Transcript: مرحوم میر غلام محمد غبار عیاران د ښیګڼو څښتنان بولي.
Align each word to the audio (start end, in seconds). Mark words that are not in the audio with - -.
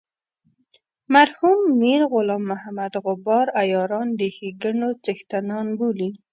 مرحوم 1.13 1.57
میر 1.79 2.01
غلام 2.13 2.43
محمد 2.51 2.93
غبار 3.05 3.47
عیاران 3.61 4.07
د 4.19 4.21
ښیګڼو 4.35 4.89
څښتنان 5.03 5.67
بولي. 5.77 6.09